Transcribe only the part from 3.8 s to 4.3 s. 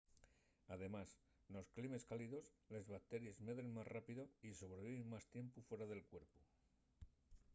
rápido